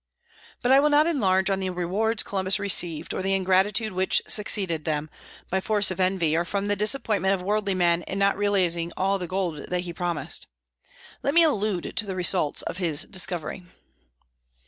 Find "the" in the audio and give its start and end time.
1.59-1.69, 3.21-3.35, 6.67-6.75, 9.19-9.27, 12.07-12.15